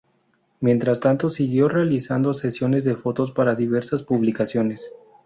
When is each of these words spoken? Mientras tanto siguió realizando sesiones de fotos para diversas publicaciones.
Mientras 0.61 0.99
tanto 0.99 1.29
siguió 1.29 1.69
realizando 1.69 2.33
sesiones 2.33 2.83
de 2.85 2.95
fotos 2.95 3.29
para 3.31 3.53
diversas 3.53 4.01
publicaciones. 4.01 4.91